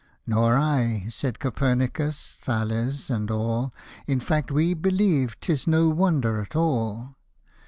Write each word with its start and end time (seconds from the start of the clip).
""Nor 0.25 0.57
I," 0.57 1.05
said 1.09 1.37
Copernicus, 1.37 2.35
Thales, 2.41 3.11
and 3.11 3.29
all;" 3.29 3.71
In 4.07 4.19
fact 4.19 4.49
we 4.49 4.73
believe 4.73 5.39
'tis 5.39 5.67
no 5.67 5.89
wonder 5.89 6.41
at 6.41 6.55
all 6.55 7.17